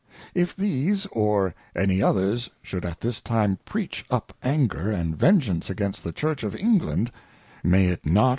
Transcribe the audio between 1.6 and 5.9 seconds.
any others, should at this time Preach up Anger and Vengeance